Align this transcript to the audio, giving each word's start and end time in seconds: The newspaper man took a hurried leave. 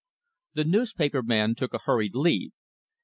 The 0.55 0.63
newspaper 0.63 1.21
man 1.21 1.53
took 1.53 1.75
a 1.75 1.81
hurried 1.85 2.15
leave. 2.15 2.53